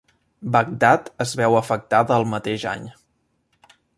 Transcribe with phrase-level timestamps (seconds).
[0.53, 2.89] Bagdad es veu afectada el mateix any.